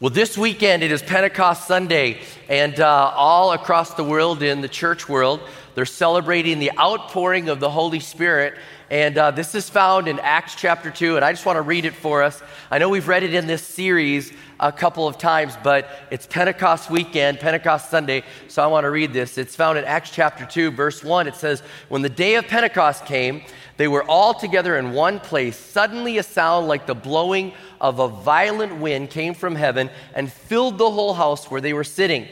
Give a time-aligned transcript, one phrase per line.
[0.00, 4.68] Well, this weekend it is Pentecost Sunday, and uh, all across the world in the
[4.68, 5.40] church world,
[5.74, 8.54] they're celebrating the outpouring of the Holy Spirit.
[8.90, 11.84] And uh, this is found in Acts chapter 2, and I just want to read
[11.84, 12.40] it for us.
[12.70, 16.90] I know we've read it in this series a couple of times, but it's Pentecost
[16.90, 19.36] weekend, Pentecost Sunday, so I want to read this.
[19.36, 21.26] It's found in Acts chapter 2, verse 1.
[21.26, 23.42] It says, When the day of Pentecost came,
[23.78, 25.56] they were all together in one place.
[25.56, 30.78] Suddenly, a sound like the blowing of a violent wind came from heaven and filled
[30.78, 32.26] the whole house where they were sitting.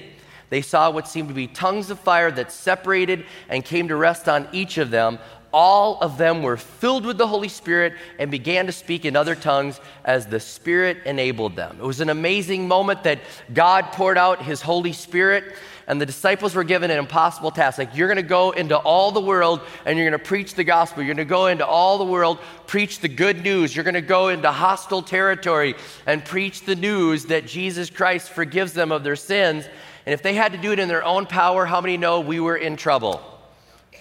[0.49, 4.29] They saw what seemed to be tongues of fire that separated and came to rest
[4.29, 5.19] on each of them.
[5.53, 9.35] All of them were filled with the Holy Spirit and began to speak in other
[9.35, 11.79] tongues as the Spirit enabled them.
[11.81, 13.21] It was an amazing moment that
[13.53, 15.55] God poured out His Holy Spirit
[15.87, 17.79] and the disciples were given an impossible task.
[17.79, 20.65] Like, you're going to go into all the world and you're going to preach the
[20.65, 21.03] gospel.
[21.03, 23.75] You're going to go into all the world, preach the good news.
[23.75, 28.73] You're going to go into hostile territory and preach the news that Jesus Christ forgives
[28.73, 29.65] them of their sins.
[30.07, 32.41] And if they had to do it in their own power, how many know we
[32.41, 33.21] were in trouble?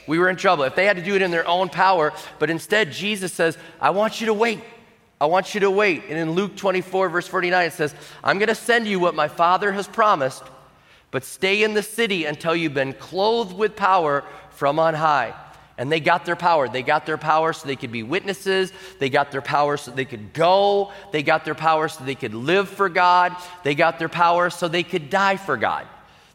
[0.08, 0.64] We were in trouble.
[0.64, 3.92] If they had to do it in their own power, but instead Jesus says, I
[3.92, 4.62] want you to wait.
[5.20, 6.04] I want you to wait.
[6.10, 9.28] And in Luke 24, verse 49, it says, I'm going to send you what my
[9.28, 10.44] Father has promised,
[11.16, 15.34] but stay in the city until you've been clothed with power from on high.
[15.78, 16.68] And they got their power.
[16.68, 18.74] They got their power so they could be witnesses.
[19.00, 20.92] They got their power so they could go.
[21.14, 23.34] They got their power so they could live for God.
[23.64, 25.88] They got their power so they could die for God.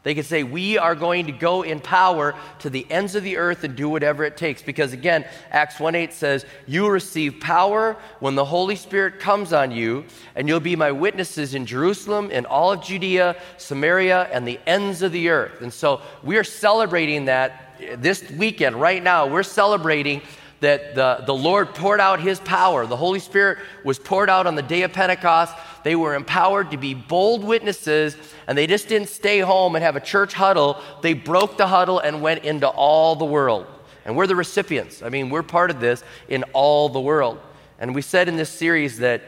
[0.03, 3.37] They could say, We are going to go in power to the ends of the
[3.37, 4.63] earth and do whatever it takes.
[4.63, 9.71] Because again, Acts 1 8 says, You receive power when the Holy Spirit comes on
[9.71, 14.59] you, and you'll be my witnesses in Jerusalem, in all of Judea, Samaria, and the
[14.65, 15.61] ends of the earth.
[15.61, 19.27] And so we are celebrating that this weekend, right now.
[19.27, 20.21] We're celebrating
[20.61, 22.85] that the, the Lord poured out his power.
[22.85, 25.53] The Holy Spirit was poured out on the day of Pentecost.
[25.83, 28.15] They were empowered to be bold witnesses,
[28.47, 30.79] and they just didn't stay home and have a church huddle.
[31.01, 33.65] They broke the huddle and went into all the world.
[34.05, 35.01] And we're the recipients.
[35.01, 37.39] I mean, we're part of this in all the world.
[37.79, 39.23] And we said in this series that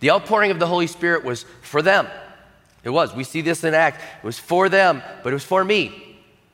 [0.00, 2.08] the outpouring of the Holy Spirit was for them.
[2.84, 3.14] It was.
[3.14, 4.02] We see this in Acts.
[4.22, 6.11] It was for them, but it was for me.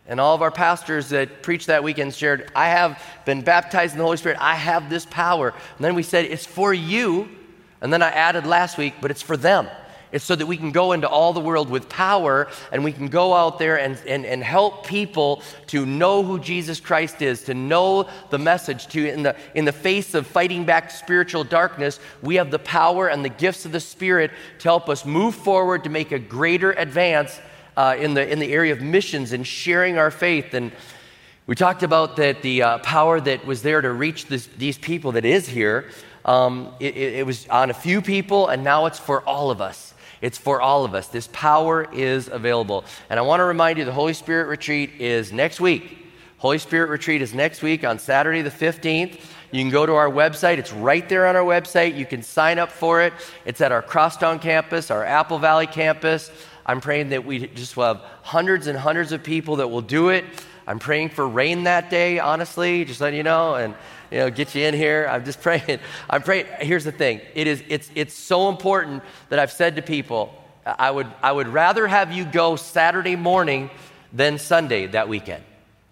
[0.08, 3.98] And all of our pastors that preached that weekend shared, I have been baptized in
[3.98, 4.38] the Holy Spirit.
[4.40, 5.50] I have this power.
[5.50, 7.28] And then we said, it's for you.
[7.82, 9.68] And then I added last week, but it's for them.
[10.10, 13.08] It's so that we can go into all the world with power and we can
[13.08, 17.52] go out there and, and, and help people to know who Jesus Christ is, to
[17.52, 22.36] know the message, to in the, in the face of fighting back spiritual darkness, we
[22.36, 24.30] have the power and the gifts of the Spirit
[24.60, 27.38] to help us move forward to make a greater advance
[27.78, 30.52] uh, in, the, in the area of missions and sharing our faith.
[30.52, 30.72] And
[31.46, 35.12] we talked about that the uh, power that was there to reach this, these people
[35.12, 35.88] that is here,
[36.24, 39.94] um, it, it was on a few people, and now it's for all of us.
[40.20, 41.06] It's for all of us.
[41.06, 42.84] This power is available.
[43.10, 45.98] And I want to remind you the Holy Spirit retreat is next week.
[46.38, 49.20] Holy Spirit retreat is next week on Saturday the 15th.
[49.52, 50.58] You can go to our website.
[50.58, 51.96] It's right there on our website.
[51.96, 53.12] You can sign up for it.
[53.46, 56.32] It's at our Crosstown campus, our Apple Valley campus.
[56.68, 60.10] I'm praying that we just will have hundreds and hundreds of people that will do
[60.10, 60.26] it.
[60.66, 63.74] I'm praying for rain that day, honestly, just letting you know, and
[64.10, 65.08] you know, get you in here.
[65.10, 65.80] I'm just praying.
[66.10, 66.44] I'm praying.
[66.60, 67.22] Here's the thing.
[67.34, 70.34] It is it's it's so important that I've said to people,
[70.66, 73.70] I would I would rather have you go Saturday morning
[74.12, 75.42] than Sunday that weekend.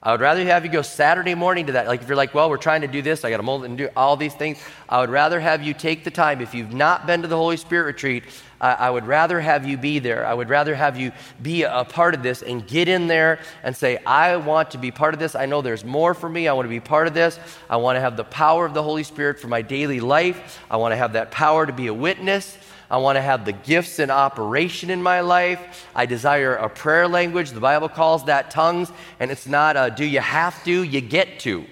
[0.02, 1.87] I would rather have you go Saturday morning to that.
[1.87, 3.78] Like if you're like, well, we're trying to do this, I got to mold and
[3.78, 4.58] do all these things.
[4.88, 6.40] I would rather have you take the time.
[6.40, 8.25] If you've not been to the Holy Spirit retreat,
[8.60, 10.26] I, I would rather have you be there.
[10.26, 11.12] I would rather have you
[11.43, 14.90] be a part of this and get in there and say, I want to be
[14.90, 15.34] part of this.
[15.34, 16.46] I know there's more for me.
[16.46, 17.40] I want to be part of this.
[17.69, 20.60] I want to have the power of the Holy Spirit for my daily life.
[20.70, 22.58] I want to have that power to be a witness.
[22.90, 25.86] I want to have the gifts in operation in my life.
[25.94, 27.50] I desire a prayer language.
[27.50, 31.40] The Bible calls that tongues, and it's not a do you have to, you get
[31.40, 31.64] to.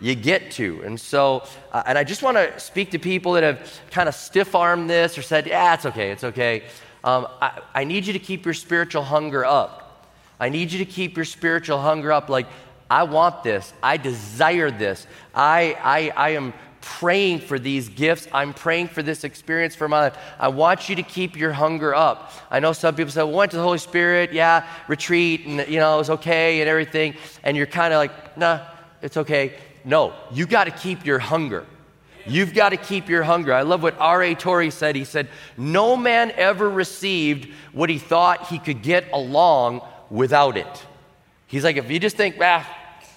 [0.00, 0.82] You get to.
[0.82, 4.14] And so, uh, and I just want to speak to people that have kind of
[4.14, 6.64] stiff armed this or said, yeah, it's okay, it's okay.
[7.04, 10.08] Um, I, I need you to keep your spiritual hunger up.
[10.40, 12.28] I need you to keep your spiritual hunger up.
[12.28, 12.46] Like,
[12.90, 13.72] I want this.
[13.82, 15.06] I desire this.
[15.34, 16.52] I, I, I am
[16.82, 18.28] praying for these gifts.
[18.32, 20.18] I'm praying for this experience for my life.
[20.38, 22.32] I want you to keep your hunger up.
[22.50, 25.78] I know some people say, well, went to the Holy Spirit, yeah, retreat, and you
[25.78, 27.14] know, it was okay and everything.
[27.42, 28.60] And you're kind of like, nah,
[29.00, 29.54] it's okay.
[29.84, 31.66] No, you got to keep your hunger.
[32.26, 33.52] You've got to keep your hunger.
[33.52, 34.34] I love what R.A.
[34.34, 34.94] Torrey said.
[34.94, 40.86] He said, No man ever received what he thought he could get along without it.
[41.46, 42.68] He's like, if you just think, ah,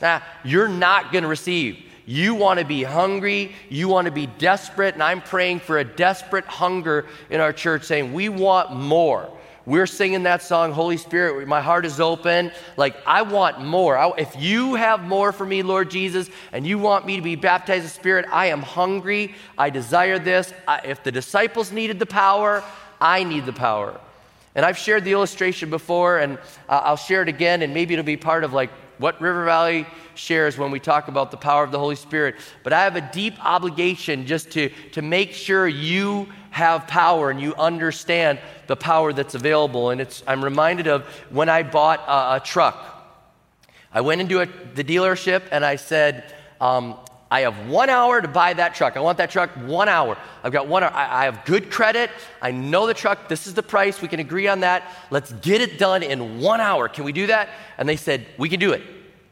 [0.02, 1.84] ah you're not going to receive.
[2.06, 3.54] You want to be hungry.
[3.70, 4.94] You want to be desperate.
[4.94, 9.30] And I'm praying for a desperate hunger in our church, saying, We want more.
[9.66, 12.52] We're singing that song, Holy Spirit, my heart is open.
[12.78, 13.98] Like, I want more.
[13.98, 17.36] I, if you have more for me, Lord Jesus, and you want me to be
[17.36, 19.34] baptized in Spirit, I am hungry.
[19.58, 20.54] I desire this.
[20.68, 22.64] I, if the disciples needed the power,
[23.02, 24.00] I need the power.
[24.54, 26.38] And I've shared the illustration before, and
[26.70, 29.86] uh, I'll share it again, and maybe it'll be part of like what River Valley
[30.16, 32.36] shares when we talk about the power of the Holy Spirit.
[32.64, 37.42] But I have a deep obligation just to, to make sure you have power and
[37.42, 39.90] you understand the power that's available.
[39.90, 42.94] And it's, I'm reminded of when I bought a, a truck.
[43.92, 46.98] I went into a, the dealership and I said, um,
[47.32, 48.96] I have one hour to buy that truck.
[48.96, 50.18] I want that truck one hour.
[50.44, 50.92] I've got one hour.
[50.92, 52.12] I, I, have good credit.
[52.42, 53.28] I know the truck.
[53.28, 54.02] This is the price.
[54.02, 54.84] We can agree on that.
[55.10, 56.88] Let's get it done in one hour.
[56.88, 57.50] Can we do that?
[57.78, 58.84] And they said, We can do it.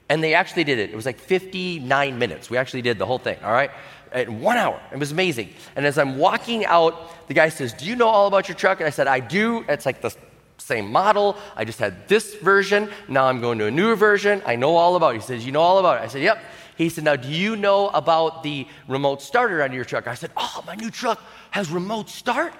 [0.09, 0.89] And they actually did it.
[0.89, 2.49] It was like 59 minutes.
[2.49, 3.71] We actually did the whole thing, all right?
[4.13, 4.79] In one hour.
[4.91, 5.53] It was amazing.
[5.75, 8.79] And as I'm walking out, the guy says, Do you know all about your truck?
[8.79, 9.63] And I said, I do.
[9.69, 10.15] It's like the
[10.57, 11.37] same model.
[11.55, 12.89] I just had this version.
[13.07, 14.41] Now I'm going to a newer version.
[14.45, 15.21] I know all about it.
[15.21, 16.05] He says, You know all about it?
[16.05, 16.43] I said, Yep.
[16.77, 20.07] He said, Now, do you know about the remote starter on your truck?
[20.07, 21.21] I said, Oh, my new truck
[21.51, 22.53] has remote start?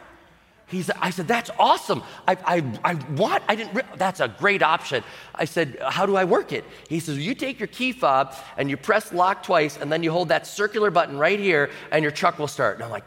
[0.73, 2.01] He said, I said, that's awesome.
[2.27, 5.03] I, I, I want, I didn't, re- that's a great option.
[5.35, 6.63] I said, how do I work it?
[6.89, 10.11] He says, you take your key fob and you press lock twice and then you
[10.11, 12.75] hold that circular button right here and your truck will start.
[12.75, 13.03] And I'm like,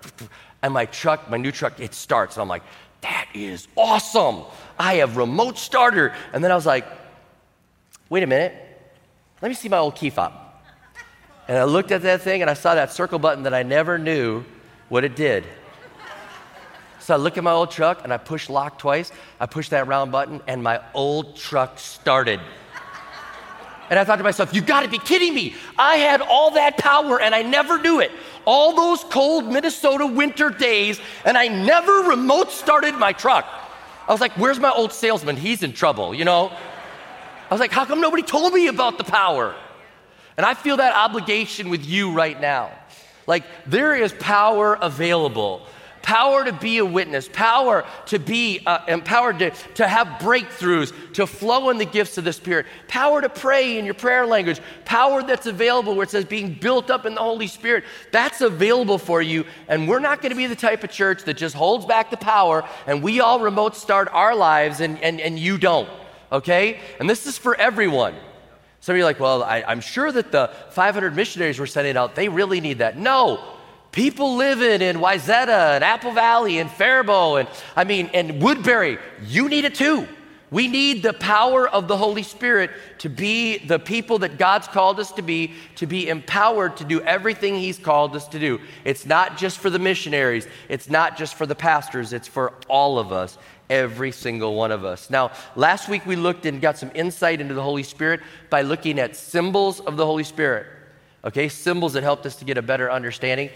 [0.62, 2.36] and my truck, my new truck, it starts.
[2.36, 2.62] And I'm like,
[3.00, 4.44] that is awesome.
[4.78, 6.14] I have remote starter.
[6.32, 6.86] And then I was like,
[8.08, 8.54] wait a minute.
[9.42, 10.45] Let me see my old key fob.
[11.48, 13.98] And I looked at that thing and I saw that circle button that I never
[13.98, 14.44] knew
[14.88, 15.44] what it did.
[16.98, 19.12] So I look at my old truck and I push lock twice.
[19.38, 22.40] I push that round button and my old truck started.
[23.88, 25.54] And I thought to myself, you gotta be kidding me.
[25.78, 28.10] I had all that power and I never knew it.
[28.44, 33.46] All those cold Minnesota winter days and I never remote started my truck.
[34.08, 35.36] I was like, where's my old salesman?
[35.36, 36.48] He's in trouble, you know?
[36.48, 39.54] I was like, how come nobody told me about the power?
[40.36, 42.70] And I feel that obligation with you right now.
[43.26, 45.66] Like, there is power available
[46.06, 51.26] power to be a witness, power to be uh, empowered to, to have breakthroughs, to
[51.26, 55.20] flow in the gifts of the Spirit, power to pray in your prayer language, power
[55.24, 57.82] that's available where it says being built up in the Holy Spirit.
[58.12, 59.46] That's available for you.
[59.66, 62.16] And we're not going to be the type of church that just holds back the
[62.16, 65.88] power and we all remote start our lives and, and, and you don't.
[66.30, 66.78] Okay?
[67.00, 68.14] And this is for everyone.
[68.80, 71.96] Some of you are like, well, I, I'm sure that the 500 missionaries we're sending
[71.96, 72.96] out, they really need that.
[72.96, 73.56] No,
[73.96, 79.48] People living in Wayzata and Apple Valley and Faribault and I mean and Woodbury, you
[79.48, 80.06] need it too.
[80.50, 85.00] We need the power of the Holy Spirit to be the people that God's called
[85.00, 88.60] us to be, to be empowered to do everything He's called us to do.
[88.84, 92.98] It's not just for the missionaries, it's not just for the pastors, it's for all
[92.98, 95.10] of us, every single one of us.
[95.10, 98.20] Now, last week we looked and got some insight into the Holy Spirit
[98.50, 100.66] by looking at symbols of the Holy Spirit.
[101.24, 103.50] Okay, symbols that helped us to get a better understanding.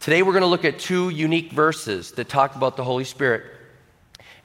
[0.00, 3.44] Today we're going to look at two unique verses that talk about the Holy Spirit.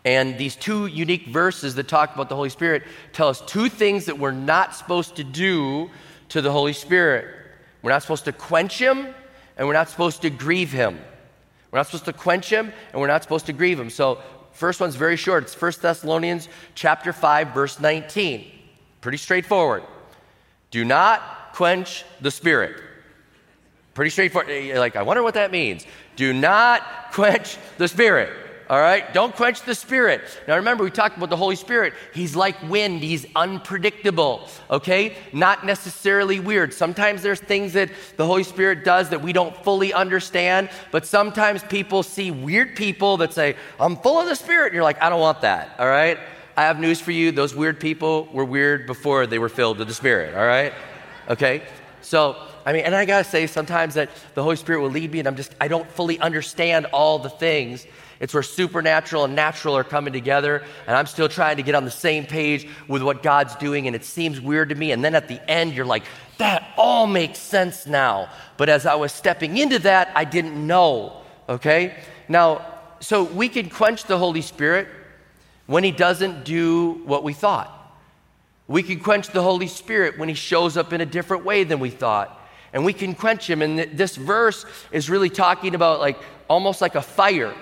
[0.03, 2.83] And these two unique verses that talk about the Holy Spirit
[3.13, 5.91] tell us two things that we're not supposed to do
[6.29, 7.35] to the Holy Spirit.
[7.81, 9.13] We're not supposed to quench him,
[9.57, 10.99] and we're not supposed to grieve him.
[11.69, 13.89] We're not supposed to quench him, and we're not supposed to grieve him.
[13.89, 14.21] So,
[14.53, 15.43] first one's very short.
[15.43, 18.51] It's 1 Thessalonians chapter 5 verse 19.
[19.01, 19.83] Pretty straightforward.
[20.69, 22.81] Do not quench the spirit.
[23.93, 24.77] Pretty straightforward.
[24.77, 25.85] Like, I wonder what that means.
[26.15, 28.29] Do not quench the spirit.
[28.71, 29.13] All right?
[29.13, 30.21] Don't quench the Spirit.
[30.47, 31.93] Now remember, we talked about the Holy Spirit.
[32.13, 35.17] He's like wind, He's unpredictable, okay?
[35.33, 36.73] Not necessarily weird.
[36.73, 41.63] Sometimes there's things that the Holy Spirit does that we don't fully understand, but sometimes
[41.63, 44.67] people see weird people that say, I'm full of the Spirit.
[44.67, 46.17] And you're like, I don't want that, all right?
[46.55, 47.33] I have news for you.
[47.33, 50.71] Those weird people were weird before they were filled with the Spirit, all right?
[51.27, 51.63] Okay?
[51.99, 55.19] So, I mean, and I gotta say, sometimes that the Holy Spirit will lead me,
[55.19, 57.85] and I'm just, I don't fully understand all the things.
[58.21, 61.85] It's where supernatural and natural are coming together, and I'm still trying to get on
[61.85, 64.91] the same page with what God's doing, and it seems weird to me.
[64.91, 66.03] And then at the end, you're like,
[66.37, 68.29] that all makes sense now.
[68.57, 71.97] But as I was stepping into that, I didn't know, okay?
[72.29, 72.63] Now,
[72.99, 74.87] so we can quench the Holy Spirit
[75.65, 77.75] when He doesn't do what we thought.
[78.67, 81.79] We can quench the Holy Spirit when He shows up in a different way than
[81.79, 82.39] we thought.
[82.71, 83.63] And we can quench Him.
[83.63, 87.55] And this verse is really talking about like almost like a fire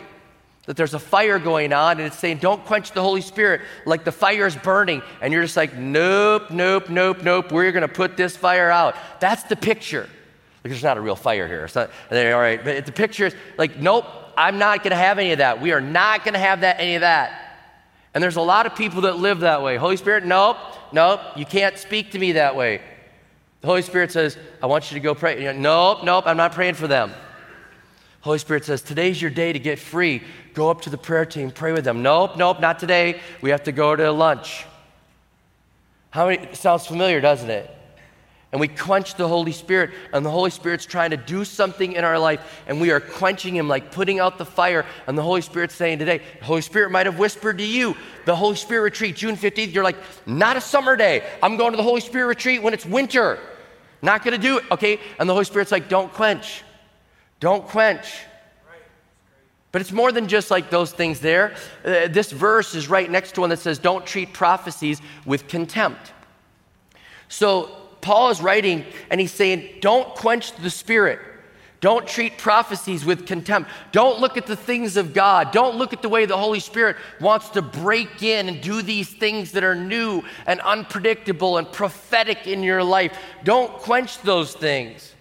[0.69, 4.03] that there's a fire going on and it's saying, don't quench the Holy Spirit like
[4.03, 5.01] the fire is burning.
[5.19, 8.95] And you're just like, nope, nope, nope, nope, we're going to put this fire out.
[9.19, 10.01] That's the picture.
[10.03, 11.65] Like, there's not a real fire here.
[11.65, 14.05] It's not, all right, but the picture is like, nope,
[14.37, 15.59] I'm not going to have any of that.
[15.59, 17.57] We are not going to have that, any of that.
[18.13, 19.75] And there's a lot of people that live that way.
[19.75, 20.57] Holy Spirit, nope,
[20.91, 22.79] nope, you can't speak to me that way.
[23.61, 25.43] The Holy Spirit says, I want you to go pray.
[25.45, 27.11] No, nope, nope, I'm not praying for them.
[28.21, 30.21] Holy Spirit says, Today's your day to get free.
[30.59, 32.01] Go up to the prayer team, pray with them.
[32.01, 33.21] Nope, nope, not today.
[33.39, 34.65] We have to go to lunch.
[36.09, 37.73] How many sounds familiar, doesn't it?
[38.51, 42.03] And we quench the Holy Spirit, and the Holy Spirit's trying to do something in
[42.03, 44.85] our life, and we are quenching Him, like putting out the fire.
[45.07, 48.35] And the Holy Spirit's saying today, the Holy Spirit might have whispered to you, the
[48.35, 51.25] Holy Spirit retreat, June 15th, you're like, not a summer day.
[51.41, 53.39] I'm going to the Holy Spirit retreat when it's winter.
[54.01, 54.99] Not going to do it, okay?
[55.19, 56.63] And the Holy Spirit's like, don't quench.
[57.39, 58.25] Don't quench.
[59.71, 61.53] But it's more than just like those things there.
[61.85, 66.11] Uh, this verse is right next to one that says, Don't treat prophecies with contempt.
[67.27, 67.69] So
[68.01, 71.19] Paul is writing and he's saying, Don't quench the spirit.
[71.81, 73.69] Don't treat prophecies with contempt.
[73.93, 75.51] Don't look at the things of God.
[75.53, 79.07] Don't look at the way the Holy Spirit wants to break in and do these
[79.07, 83.17] things that are new and unpredictable and prophetic in your life.
[83.45, 85.13] Don't quench those things.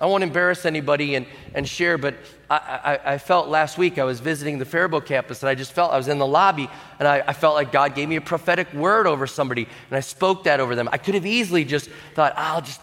[0.00, 2.14] I won't embarrass anybody and, and share, but
[2.50, 5.72] I, I, I, felt last week I was visiting the Faribault campus and I just
[5.72, 8.20] felt I was in the lobby and I, I, felt like God gave me a
[8.20, 10.88] prophetic word over somebody and I spoke that over them.
[10.92, 12.80] I could have easily just thought, I'll just,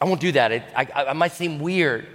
[0.00, 0.52] I won't do that.
[0.52, 2.06] It, I, I might seem weird.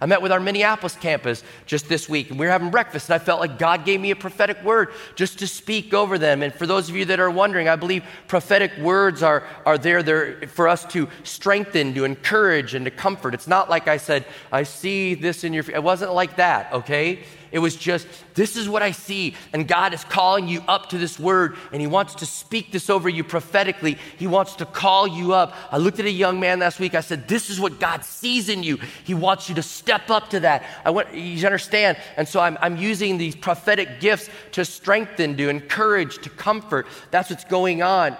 [0.00, 3.14] I met with our Minneapolis campus just this week, and we were having breakfast, and
[3.14, 6.42] I felt like God gave me a prophetic word just to speak over them.
[6.42, 10.02] And for those of you that are wondering, I believe prophetic words are, are there,
[10.02, 13.34] there for us to strengthen, to encourage, and to comfort.
[13.34, 15.64] It's not like I said, I see this in your.
[15.70, 17.24] It wasn't like that, okay?
[17.52, 19.34] It was just, this is what I see.
[19.52, 22.88] And God is calling you up to this word, and He wants to speak this
[22.88, 23.98] over you prophetically.
[24.18, 25.54] He wants to call you up.
[25.70, 26.94] I looked at a young man last week.
[26.94, 28.78] I said, This is what God sees in you.
[29.04, 30.64] He wants you to step up to that.
[30.84, 31.98] I want you understand.
[32.16, 36.86] And so I'm, I'm using these prophetic gifts to strengthen, to encourage, to comfort.
[37.10, 38.16] That's what's going on.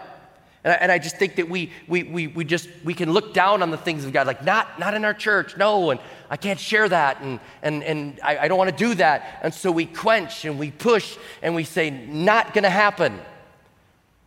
[0.63, 3.33] And I, and I, just think that we, we, we, we just, we can look
[3.33, 5.99] down on the things of God, like not, not in our church, no, and
[6.29, 9.41] I can't share that, and, and, and I, I don't want to do that.
[9.43, 13.19] And so we quench and we push and we say, not going to happen.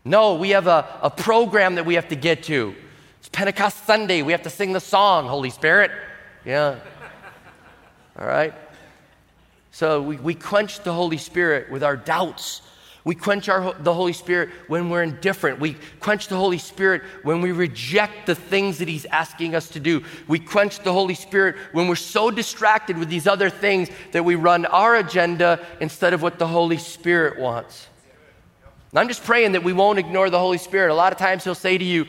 [0.04, 2.74] No, we have a, a program that we have to get to.
[3.20, 4.22] It's Pentecost Sunday.
[4.24, 5.92] We have to sing the song, Holy Spirit.
[6.46, 6.80] Yeah.
[8.20, 8.54] All right?
[9.72, 12.64] So we, we quench the Holy Spirit with our doubts
[13.06, 15.60] we quench our, the Holy Spirit when we're indifferent.
[15.60, 19.80] We quench the Holy Spirit when we reject the things that He's asking us to
[19.80, 20.04] do.
[20.28, 24.36] We quench the Holy Spirit when we're so distracted with these other things that we
[24.36, 27.88] run our agenda instead of what the Holy Spirit wants.
[28.92, 30.92] And I'm just praying that we won't ignore the Holy Spirit.
[30.92, 32.06] A lot of times He'll say to you,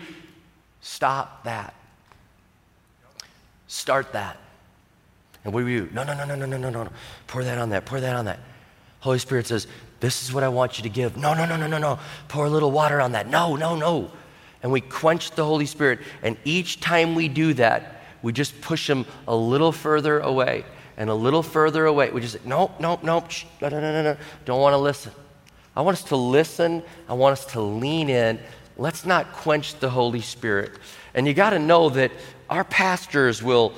[0.80, 1.74] Stop that.
[3.68, 4.36] Start that.
[5.42, 5.88] And we you?
[5.92, 6.90] No, no, no, no, no, no, no, no.
[7.26, 7.86] Pour that on that.
[7.86, 8.38] Pour that on that.
[9.00, 9.66] Holy Spirit says,
[10.04, 11.16] this is what I want you to give.
[11.16, 11.98] No, no, no, no, no, no.
[12.28, 13.28] Pour a little water on that.
[13.28, 14.10] No, no, no.
[14.62, 16.00] And we quench the Holy Spirit.
[16.22, 20.64] And each time we do that, we just push him a little further away
[20.96, 22.10] and a little further away.
[22.10, 24.16] We just say, no, no, no, shh, no, no, no, no.
[24.44, 25.12] Don't want to listen.
[25.76, 26.82] I want us to listen.
[27.08, 28.38] I want us to lean in.
[28.76, 30.72] Let's not quench the Holy Spirit.
[31.14, 32.12] And you got to know that
[32.50, 33.72] our pastors will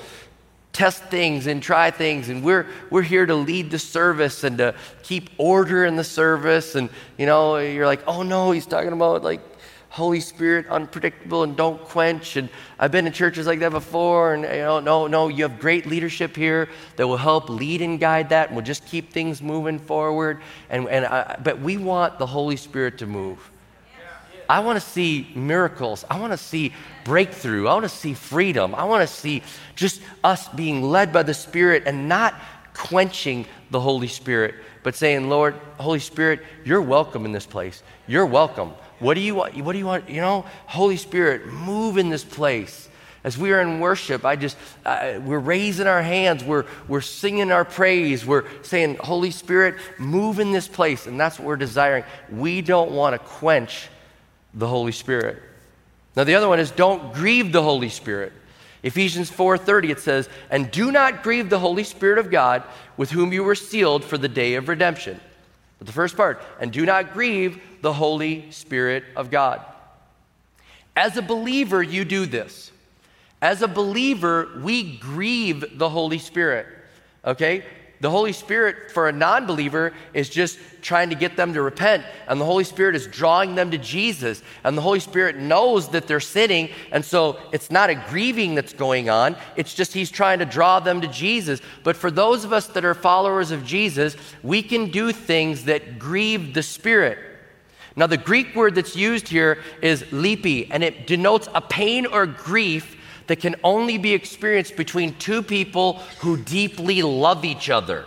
[0.77, 4.75] test things and try things and we're we're here to lead the service and to
[5.03, 9.25] keep order in the service and you know you're like oh no he's talking about
[9.25, 9.41] like
[9.89, 12.37] Holy Spirit unpredictable and don't quench.
[12.37, 15.59] And I've been in churches like that before, and you know, no, no, you have
[15.59, 19.41] great leadership here that will help lead and guide that, and we'll just keep things
[19.41, 20.43] moving forward.
[20.69, 23.51] And, and I, but we want the Holy Spirit to move.
[24.49, 26.05] I want to see miracles.
[26.09, 26.73] I want to see
[27.05, 27.67] breakthrough.
[27.67, 28.75] I want to see freedom.
[28.75, 29.43] I want to see
[29.75, 32.35] just us being led by the Spirit and not
[32.75, 37.83] quenching the Holy Spirit, but saying, Lord, Holy Spirit, you're welcome in this place.
[38.07, 38.71] You're welcome.
[38.99, 39.57] What do you want?
[39.57, 40.09] What do you want?
[40.09, 42.89] You know, Holy Spirit, move in this place.
[43.25, 47.65] As we are in worship, I just, we're raising our hands, we're, we're singing our
[47.65, 51.09] praise, we're saying, Holy Spirit, move in this place.
[51.09, 52.05] And that's what we're desiring.
[52.31, 53.89] We don't want to quench
[54.57, 55.41] the Holy Spirit.
[56.17, 58.33] Now, the other one is don't grieve the Holy Spirit.
[58.83, 62.63] Ephesians 4:30 it says, "And do not grieve the Holy Spirit of God,
[62.97, 65.21] with whom you were sealed for the day of redemption."
[65.79, 69.61] But the first part, "And do not grieve the Holy Spirit of God."
[70.97, 72.71] As a believer, you do this.
[73.43, 76.67] As a believer, we grieve the Holy Spirit.
[77.25, 77.65] Okay?
[78.01, 82.05] The Holy Spirit for a non believer is just trying to get them to repent,
[82.29, 84.43] and the Holy Spirit is drawing them to Jesus.
[84.65, 88.73] And the Holy Spirit knows that they're sinning, and so it's not a grieving that's
[88.73, 91.61] going on, it's just He's trying to draw them to Jesus.
[91.85, 95.99] But for those of us that are followers of Jesus, we can do things that
[95.99, 97.19] grieve the Spirit.
[97.99, 102.27] Now, the Greek word that's used here is lipi, and it denotes a pain or
[102.27, 108.07] grief that can only be experienced between two people who deeply love each other.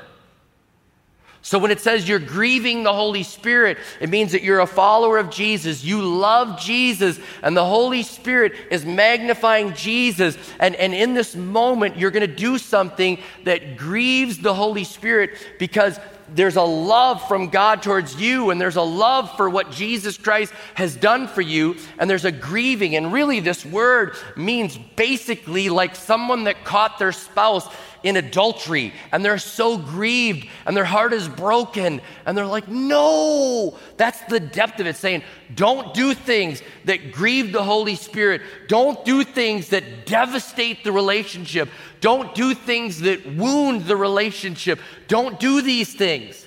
[1.41, 5.17] So when it says you're grieving the Holy Spirit, it means that you're a follower
[5.17, 5.83] of Jesus.
[5.83, 10.38] You love Jesus, and the Holy Spirit is magnifying Jesus.
[10.59, 15.31] And, and in this moment, you're going to do something that grieves the Holy Spirit
[15.57, 15.97] because
[16.36, 20.53] there's a love from God towards you, and there's a love for what Jesus Christ
[20.75, 22.95] has done for you, and there's a grieving.
[22.95, 27.67] And really, this word means basically like someone that caught their spouse
[28.03, 33.77] in adultery and they're so grieved and their heart is broken and they're like, no.
[33.98, 38.41] That's the depth of it, saying, don't do things that grieve the Holy Spirit.
[38.68, 41.70] Don't do things that devastate the relationship.
[42.01, 44.79] Don't do things that wound the relationship.
[45.08, 46.46] Don't do these things.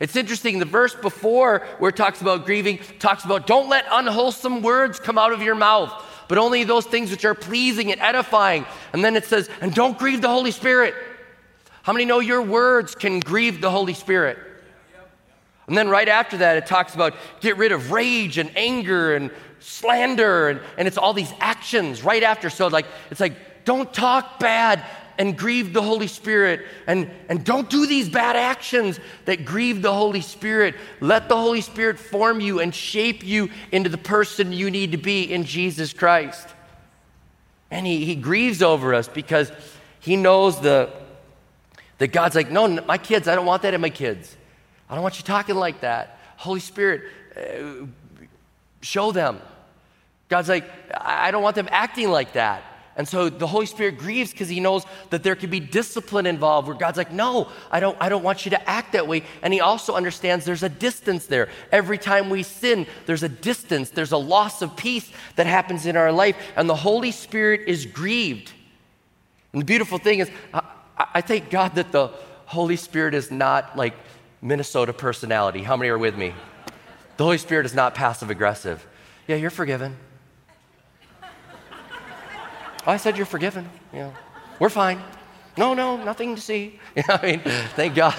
[0.00, 4.60] It's interesting, the verse before where it talks about grieving talks about don't let unwholesome
[4.60, 5.92] words come out of your mouth
[6.32, 8.64] but only those things which are pleasing and edifying.
[8.94, 10.94] And then it says, and don't grieve the Holy Spirit.
[11.82, 14.38] How many know your words can grieve the Holy Spirit?
[15.66, 19.30] And then right after that, it talks about get rid of rage and anger and
[19.60, 22.48] slander, and, and it's all these actions right after.
[22.48, 24.82] So, like, it's like, don't talk bad
[25.18, 26.66] and grieve the Holy Spirit.
[26.86, 30.74] And, and don't do these bad actions that grieve the Holy Spirit.
[31.00, 34.98] Let the Holy Spirit form you and shape you into the person you need to
[34.98, 36.48] be in Jesus Christ.
[37.70, 39.50] And he, he grieves over us because
[40.00, 40.92] he knows the,
[41.98, 44.36] that God's like, no, my kids, I don't want that in my kids.
[44.90, 46.18] I don't want you talking like that.
[46.36, 47.02] Holy Spirit,
[47.36, 47.86] uh,
[48.82, 49.40] show them.
[50.28, 52.62] God's like, I don't want them acting like that.
[52.94, 56.68] And so the Holy Spirit grieves because he knows that there could be discipline involved
[56.68, 59.22] where God's like, no, I don't, I don't want you to act that way.
[59.40, 61.48] And he also understands there's a distance there.
[61.70, 65.96] Every time we sin, there's a distance, there's a loss of peace that happens in
[65.96, 66.36] our life.
[66.54, 68.52] And the Holy Spirit is grieved.
[69.54, 70.62] And the beautiful thing is, I,
[70.98, 72.08] I thank God that the
[72.44, 73.94] Holy Spirit is not like
[74.42, 75.62] Minnesota personality.
[75.62, 76.34] How many are with me?
[77.16, 78.86] The Holy Spirit is not passive aggressive.
[79.26, 79.96] Yeah, you're forgiven.
[82.86, 83.68] I said, You're forgiven.
[83.92, 84.12] No,
[84.58, 85.00] we're fine.
[85.56, 86.78] No, no, nothing to see.
[86.96, 87.40] You know, I mean,
[87.74, 88.14] thank God.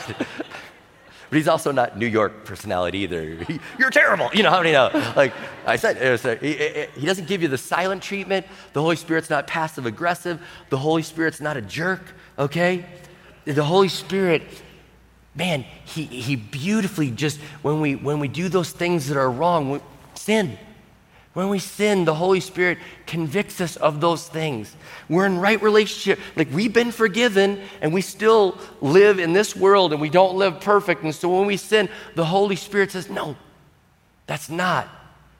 [1.34, 3.44] But he's also not New York personality either.
[3.46, 4.30] He, You're terrible.
[4.34, 4.92] You know how many know?
[5.16, 5.34] Like
[5.66, 8.46] I said, uh, a, he, he doesn't give you the silent treatment.
[8.74, 10.40] The Holy Spirit's not passive aggressive.
[10.70, 12.02] The Holy Spirit's not a jerk,
[12.38, 12.86] okay?
[13.46, 14.44] The Holy Spirit,
[15.34, 19.72] man, he, he beautifully just, when we, when we do those things that are wrong,
[19.72, 19.80] we,
[20.14, 20.56] sin,
[21.34, 24.76] when we sin, the Holy Spirit convicts us of those things.
[25.10, 26.20] We're in right relationship.
[26.36, 30.62] Like we've been forgiven and we still live in this world and we don't live
[30.62, 31.04] perfect.
[31.04, 33.36] And so when we sin, the Holy Spirit says, No,
[34.28, 34.88] that's not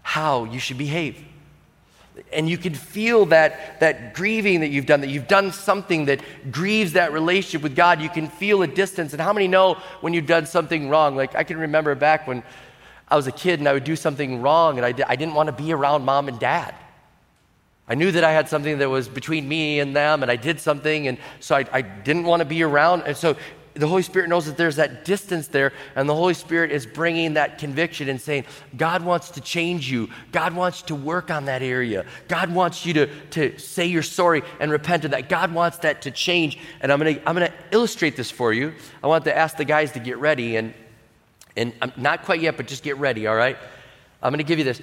[0.02, 1.24] how you should behave.
[2.32, 6.22] And you can feel that, that grieving that you've done, that you've done something that
[6.52, 8.02] grieves that relationship with God.
[8.02, 9.14] You can feel a distance.
[9.14, 11.16] And how many know when you've done something wrong?
[11.16, 12.44] Like I can remember back when
[13.14, 15.46] I was a kid and I would do something wrong and I, I didn't want
[15.46, 16.74] to be around mom and dad.
[17.88, 20.60] I knew that I had something that was between me and them and I did
[20.60, 23.04] something and so I, I didn't want to be around.
[23.04, 23.36] And so
[23.76, 27.34] the Holy Spirit knows that there's that distance there, and the Holy Spirit is bringing
[27.34, 28.46] that conviction and saying,
[28.78, 30.10] God wants to change you.
[30.32, 32.06] God wants to work on that area.
[32.28, 35.28] God wants you to, to say you're sorry and repent of that.
[35.28, 36.60] God wants that to change.
[36.82, 38.74] And I'm going to I'm to illustrate this for you.
[39.04, 40.74] I want to ask the guys to get ready, and,
[41.56, 43.58] and I'm not quite yet, but just get ready, all right?
[44.22, 44.82] I'm going to give you this.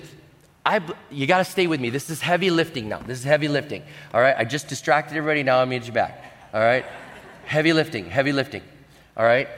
[0.65, 0.81] I,
[1.11, 1.91] you got to stay with me.
[1.91, 2.99] This is heavy lifting now.
[2.99, 3.83] This is heavy lifting.
[4.13, 4.35] All right?
[4.37, 5.43] I just distracted everybody.
[5.43, 6.25] Now I'm you back.
[6.53, 6.85] All right?
[7.51, 8.63] heavy lifting, heavy lifting.
[9.17, 9.49] All right?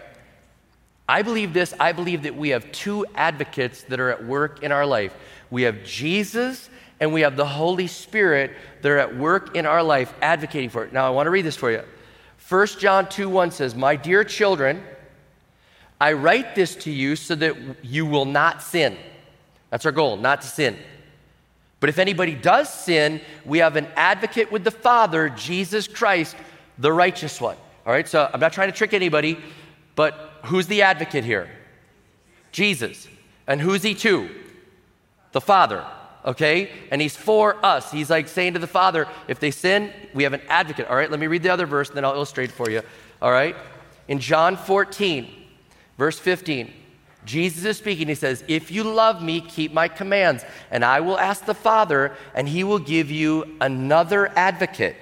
[1.07, 1.75] I believe this.
[1.79, 5.15] I believe that we have two advocates that are at work in our life.
[5.51, 6.71] We have Jesus
[7.01, 10.85] and we have the Holy Spirit that are at work in our life advocating for
[10.85, 10.93] it.
[10.95, 11.83] Now, I want to read this for you.
[12.49, 14.83] 1 John 2 1 says, My dear children,
[16.03, 18.97] I write this to you so that you will not sin.
[19.71, 20.77] That's our goal, not to sin.
[21.79, 26.35] But if anybody does sin, we have an advocate with the Father, Jesus Christ,
[26.77, 27.57] the righteous one.
[27.87, 29.39] All right, so I'm not trying to trick anybody,
[29.95, 31.49] but who's the advocate here?
[32.51, 33.07] Jesus.
[33.47, 34.29] And who's he to?
[35.31, 35.87] The Father.
[36.25, 36.73] Okay?
[36.91, 37.93] And he's for us.
[37.93, 40.89] He's like saying to the Father, if they sin, we have an advocate.
[40.89, 42.83] All right, let me read the other verse and then I'll illustrate for you.
[43.21, 43.55] All right?
[44.09, 45.42] In John 14,
[46.03, 46.73] verse 15,
[47.25, 48.09] Jesus is speaking.
[48.09, 52.17] He says, If you love me, keep my commands, and I will ask the Father,
[52.35, 54.97] and he will give you another advocate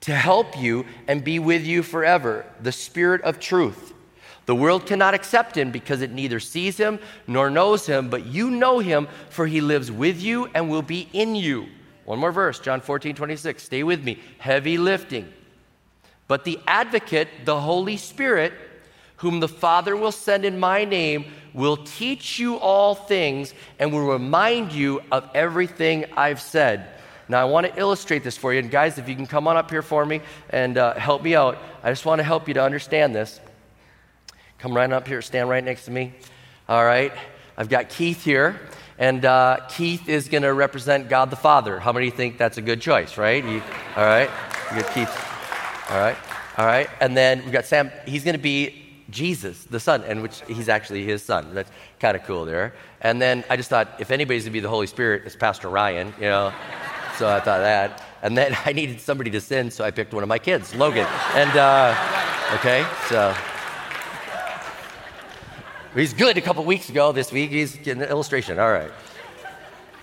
[0.00, 3.92] to help you and be with you forever, the Spirit of truth.
[4.46, 8.50] The world cannot accept him because it neither sees him nor knows him, but you
[8.50, 11.66] know him, for he lives with you and will be in you.
[12.06, 13.62] One more verse, John 14, 26.
[13.62, 14.20] Stay with me.
[14.38, 15.30] Heavy lifting.
[16.28, 18.54] But the advocate, the Holy Spirit,
[19.16, 24.06] whom the Father will send in my name, will teach you all things and will
[24.06, 26.88] remind you of everything I've said.
[27.28, 28.58] Now, I want to illustrate this for you.
[28.58, 31.34] And, guys, if you can come on up here for me and uh, help me
[31.34, 33.40] out, I just want to help you to understand this.
[34.58, 36.12] Come right up here, stand right next to me.
[36.68, 37.12] All right.
[37.56, 38.58] I've got Keith here,
[38.98, 41.78] and uh, Keith is going to represent God the Father.
[41.78, 43.44] How many think that's a good choice, right?
[43.44, 43.62] You,
[43.96, 44.28] all right.
[44.72, 45.90] You got Keith.
[45.90, 46.16] All right.
[46.58, 46.90] All right.
[47.00, 47.90] And then we've got Sam.
[48.06, 51.54] He's going to be Jesus, the Son, and which he's actually his son.
[51.54, 52.74] That's kind of cool there.
[53.00, 55.68] And then I just thought, if anybody's going to be the Holy Spirit, it's Pastor
[55.68, 56.52] Ryan, you know
[57.18, 58.02] so I thought that.
[58.22, 61.06] And then I needed somebody to send, so I picked one of my kids, Logan.
[61.34, 61.94] And, uh,
[62.54, 63.34] okay, so.
[65.94, 67.12] He's good a couple weeks ago.
[67.12, 68.58] This week, he's getting an illustration.
[68.58, 68.90] All right.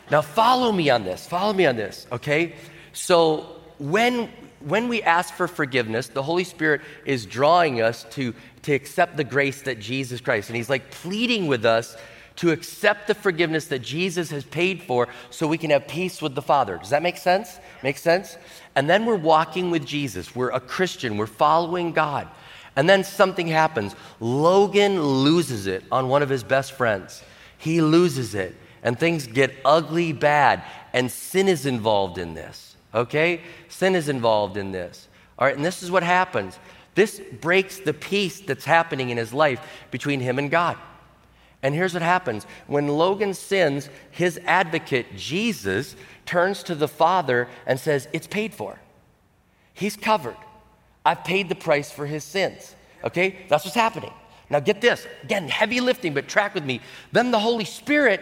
[0.10, 1.28] Now, follow me on this.
[1.28, 2.56] Follow me on this, okay?
[2.94, 4.30] So, when,
[4.64, 9.24] when we ask for forgiveness, the Holy Spirit is drawing us to, to accept the
[9.24, 11.96] grace that Jesus Christ, and He's like pleading with us
[12.38, 16.34] to accept the forgiveness that Jesus has paid for so we can have peace with
[16.34, 16.78] the Father.
[16.78, 17.60] Does that make sense?
[17.84, 18.38] Make sense?
[18.76, 20.36] And then we're walking with Jesus.
[20.36, 21.18] We're a Christian.
[21.18, 22.28] We're following God.
[22.76, 23.96] And then something happens.
[24.20, 27.22] Logan loses it on one of his best friends.
[27.58, 32.71] He loses it, and things get ugly bad, and sin is involved in this.
[32.94, 33.42] Okay?
[33.70, 35.08] Sin is involved in this.
[35.40, 36.60] All right, and this is what happens.
[36.94, 40.78] This breaks the peace that's happening in his life between him and God.
[41.64, 47.80] And here's what happens when Logan sins, his advocate, Jesus, turns to the Father and
[47.80, 48.80] says, It's paid for.
[49.74, 50.38] He's covered.
[51.06, 52.76] I've paid the price for his sins.
[53.04, 53.38] Okay?
[53.48, 54.14] That's what's happening.
[54.50, 55.08] Now get this.
[55.24, 56.82] Again, heavy lifting, but track with me.
[57.12, 58.22] Then the Holy Spirit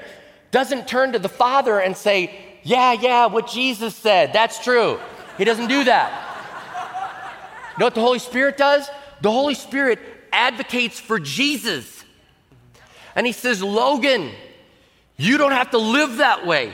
[0.51, 4.99] doesn't turn to the Father and say, Yeah, yeah, what Jesus said, that's true.
[5.37, 6.25] He doesn't do that.
[7.73, 8.89] You know what the Holy Spirit does?
[9.21, 9.99] The Holy Spirit
[10.31, 12.03] advocates for Jesus.
[13.15, 14.31] And he says, Logan,
[15.17, 16.73] you don't have to live that way.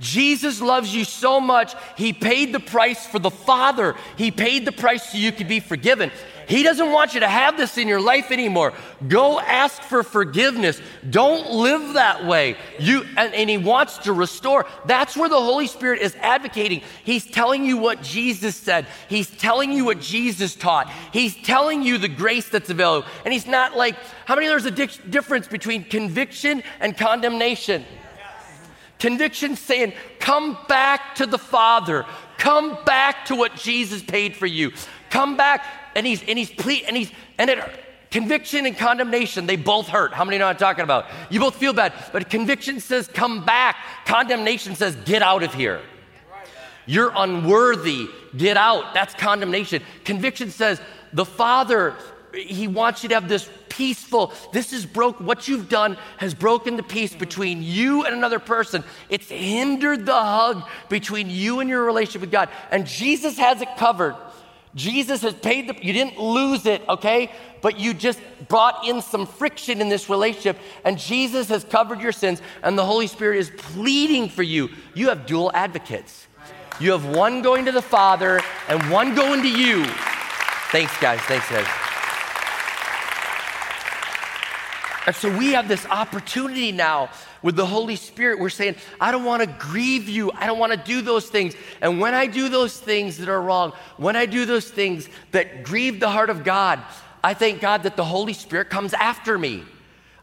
[0.00, 3.94] Jesus loves you so much, he paid the price for the Father.
[4.16, 6.10] He paid the price so you could be forgiven.
[6.48, 8.72] He doesn't want you to have this in your life anymore.
[9.08, 10.80] Go ask for forgiveness.
[11.08, 12.56] Don't live that way.
[12.78, 14.66] You and, and, he wants to restore.
[14.84, 16.82] That's where the Holy Spirit is advocating.
[17.02, 18.86] He's telling you what Jesus said.
[19.08, 20.88] He's telling you what Jesus taught.
[21.12, 23.08] He's telling you the grace that's available.
[23.24, 27.84] And he's not like, how many there's a di- difference between conviction and condemnation?
[28.98, 32.06] Conviction saying, come back to the Father.
[32.38, 34.72] Come back to what Jesus paid for you.
[35.10, 37.58] Come back and he's and he's ple- and he's and it
[38.10, 40.12] conviction and condemnation they both hurt.
[40.12, 41.06] How many know I'm talking about?
[41.30, 43.76] You both feel bad, but conviction says come back.
[44.04, 45.80] Condemnation says get out of here.
[46.86, 48.08] You're unworthy.
[48.36, 48.94] Get out.
[48.94, 49.82] That's condemnation.
[50.04, 50.80] Conviction says
[51.12, 51.96] the Father
[52.34, 56.76] he wants you to have this peaceful this is broke what you've done has broken
[56.76, 61.84] the peace between you and another person it's hindered the hug between you and your
[61.84, 64.16] relationship with god and jesus has it covered
[64.76, 67.32] Jesus has paid the, you didn't lose it, okay?
[67.62, 72.12] But you just brought in some friction in this relationship, and Jesus has covered your
[72.12, 74.68] sins, and the Holy Spirit is pleading for you.
[74.94, 76.26] You have dual advocates.
[76.78, 79.86] You have one going to the Father and one going to you.
[80.70, 81.20] Thanks, guys.
[81.20, 81.85] Thanks, guys.
[85.06, 88.40] And so we have this opportunity now with the Holy Spirit.
[88.40, 90.32] We're saying, I don't want to grieve you.
[90.32, 91.54] I don't want to do those things.
[91.80, 95.62] And when I do those things that are wrong, when I do those things that
[95.62, 96.82] grieve the heart of God,
[97.22, 99.62] I thank God that the Holy Spirit comes after me.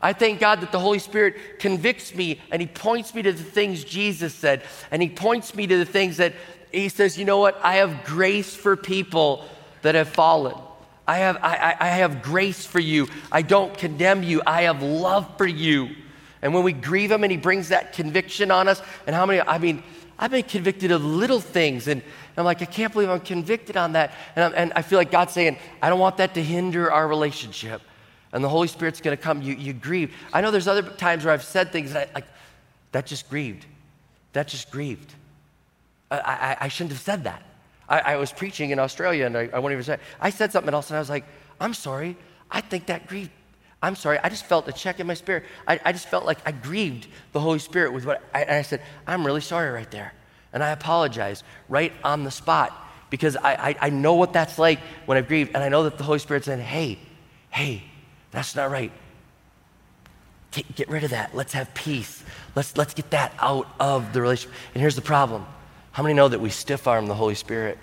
[0.02, 3.42] I thank God that the Holy Spirit convicts me and He points me to the
[3.42, 4.64] things Jesus said.
[4.92, 6.34] And He points me to the things that
[6.74, 7.58] He says, you know what?
[7.64, 9.46] I have grace for people
[9.82, 10.56] that have fallen.
[11.08, 13.08] I have, I, I have grace for you.
[13.32, 14.42] I don't condemn you.
[14.46, 15.90] I have love for you.
[16.42, 19.42] And when we grieve him and he brings that conviction on us, and how many,
[19.42, 19.84] I mean,
[20.18, 22.02] I've been convicted of little things, and
[22.38, 24.14] I'm like, I can't believe I'm convicted on that.
[24.36, 27.82] And, and i feel like God's saying, I don't want that to hinder our relationship.
[28.32, 30.14] And the Holy Spirit's gonna come, you, you grieve.
[30.32, 32.28] I know there's other times where I've said things that I, like,
[32.92, 33.66] that just grieved.
[34.34, 35.14] That just grieved.
[36.10, 37.44] I, I, I shouldn't have said that.
[37.88, 40.74] I, I was preaching in Australia and I, I won't even say, I said something
[40.74, 41.26] else and I was like,
[41.60, 42.18] I'm sorry.
[42.50, 43.32] I think that grieved.
[43.82, 44.18] I'm sorry.
[44.20, 45.44] I just felt a check in my spirit.
[45.68, 48.82] I, I just felt like I grieved the Holy Spirit with what I, I said,
[49.06, 50.14] I'm really sorry right there.
[50.54, 52.72] And I apologize right on the spot
[53.10, 55.52] because I, I, I know what that's like when I've grieved.
[55.54, 56.98] And I know that the Holy Spirit said, hey,
[57.50, 57.84] hey,
[58.32, 58.92] that's not right.
[60.52, 61.36] Get, get rid of that.
[61.36, 62.24] Let's have peace.
[62.56, 64.56] Let's, let's get that out of the relationship.
[64.74, 65.46] And here's the problem
[65.94, 67.78] how many know that we stiff arm the Holy Spirit?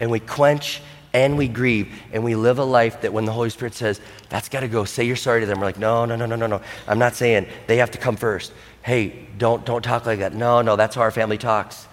[0.00, 0.80] And we quench
[1.12, 4.48] and we grieve and we live a life that when the Holy Spirit says, that's
[4.48, 5.60] got to go, say you're sorry to them.
[5.60, 6.62] We're like, no, no, no, no, no, no.
[6.88, 8.52] I'm not saying they have to come first.
[8.82, 10.34] Hey, don't, don't talk like that.
[10.34, 11.86] No, no, that's how our family talks.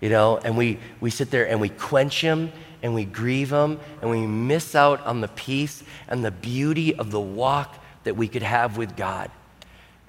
[0.00, 2.50] You know, and we, we sit there and we quench him
[2.82, 7.10] and we grieve him and we miss out on the peace and the beauty of
[7.10, 9.30] the walk that we could have with God.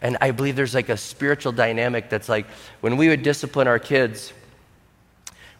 [0.01, 2.45] And I believe there's like a spiritual dynamic that's like
[2.81, 4.31] when we would discipline our kids,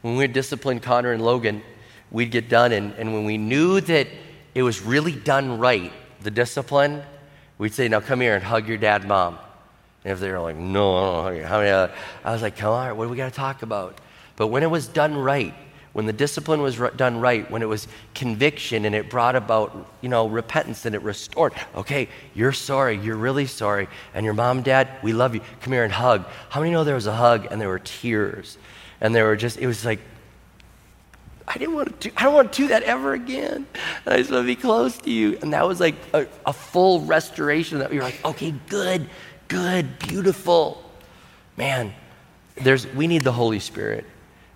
[0.02, 1.64] when we would discipline Connor and Logan,
[2.12, 2.72] we'd get done.
[2.72, 4.08] And, and when we knew that
[4.54, 7.04] it was really done right, the discipline,
[7.58, 9.40] we'd say, Now come here and hug your dad, mom.
[10.04, 12.58] And if they were like, No, I, don't hug you, how many, I was like,
[12.58, 14.00] Come on, what do we got to talk about?
[14.36, 15.54] But when it was done right,
[15.98, 20.10] when the discipline was done right, when it was conviction and it brought about, you
[20.10, 21.54] know, repentance and it restored.
[21.74, 25.42] Okay, you're sorry, you're really sorry, and your mom, dad, we love you.
[25.62, 26.24] Come here and hug.
[26.50, 28.60] How many know there was a hug and there were tears,
[29.02, 30.00] and there were just, it was like,
[31.48, 33.66] I didn't want to do, I don't want to do that ever again.
[34.06, 35.40] And I just want to be close to you.
[35.42, 39.10] And that was like a, a full restoration that we were like, okay, good,
[39.48, 40.88] good, beautiful.
[41.56, 41.92] Man,
[42.54, 44.06] there's, we need the Holy Spirit.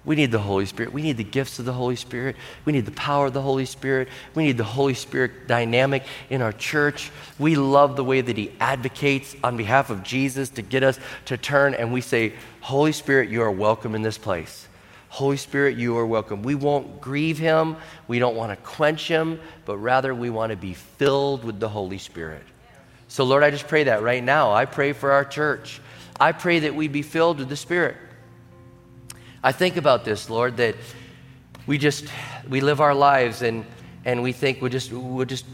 [0.03, 0.93] We need the Holy Spirit.
[0.93, 2.35] We need the gifts of the Holy Spirit.
[2.65, 4.07] We need the power of the Holy Spirit.
[4.33, 7.11] We need the Holy Spirit dynamic in our church.
[7.37, 11.37] We love the way that He advocates on behalf of Jesus to get us to
[11.37, 14.67] turn, and we say, Holy Spirit, you are welcome in this place.
[15.09, 16.41] Holy Spirit, you are welcome.
[16.41, 17.75] We won't grieve Him.
[18.07, 21.69] We don't want to quench Him, but rather we want to be filled with the
[21.69, 22.43] Holy Spirit.
[23.07, 24.51] So, Lord, I just pray that right now.
[24.51, 25.79] I pray for our church.
[26.19, 27.97] I pray that we be filled with the Spirit.
[29.43, 30.75] I think about this, Lord, that
[31.65, 32.05] we just
[32.47, 33.65] we live our lives and
[34.05, 35.45] and we think we just we just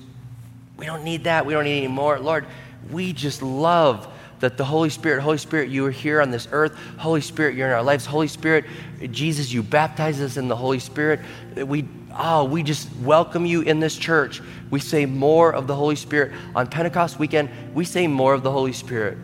[0.76, 1.46] we don't need that.
[1.46, 2.20] We don't need any more.
[2.20, 2.46] Lord,
[2.92, 4.08] we just love
[4.40, 6.78] that the Holy Spirit, Holy Spirit, you are here on this earth.
[6.98, 8.06] Holy Spirit, you're in our lives.
[8.06, 8.66] Holy Spirit,
[9.12, 11.22] Jesus, you baptize us in the Holy Spirit.
[11.56, 14.42] We oh, we just welcome you in this church.
[14.70, 16.34] We say more of the Holy Spirit.
[16.56, 19.18] On Pentecost weekend, we say more of the Holy Spirit.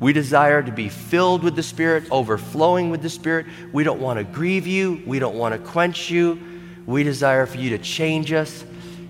[0.00, 3.46] We desire to be filled with the Spirit, overflowing with the Spirit.
[3.72, 5.02] We don't want to grieve you.
[5.06, 6.40] We don't want to quench you.
[6.86, 8.64] We desire for you to change us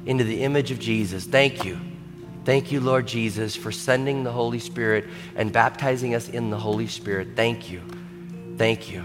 [0.05, 1.25] into the image of Jesus.
[1.25, 1.79] Thank you.
[2.45, 6.89] Thank you, Lord Jesus, for sending the Holy Spirit and baptizing us in the Holy
[6.89, 7.29] Spirit.
[7.37, 7.83] Thank you.
[8.57, 9.05] Thank you.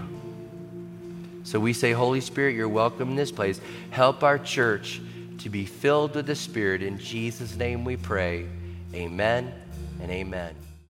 [1.44, 3.60] So we say, Holy Spirit, you're welcome in this place.
[3.90, 5.00] Help our church
[5.38, 6.82] to be filled with the Spirit.
[6.82, 8.48] In Jesus' name we pray.
[8.92, 9.52] Amen
[10.00, 10.65] and amen.